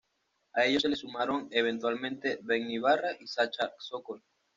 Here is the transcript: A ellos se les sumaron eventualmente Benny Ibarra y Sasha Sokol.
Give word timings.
A 0.55 0.65
ellos 0.65 0.81
se 0.81 0.89
les 0.89 0.97
sumaron 0.97 1.47
eventualmente 1.51 2.39
Benny 2.41 2.73
Ibarra 2.77 3.09
y 3.19 3.27
Sasha 3.27 3.71
Sokol. 3.77 4.23